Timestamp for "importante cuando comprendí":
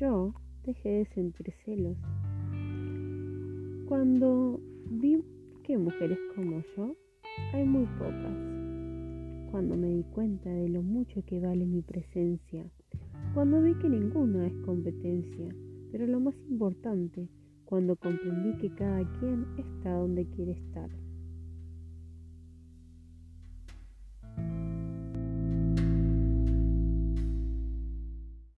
16.48-18.56